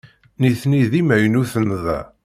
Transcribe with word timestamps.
Nitni 0.41 0.81
d 0.91 0.93
imaynuten 1.01 1.67
da. 1.83 1.99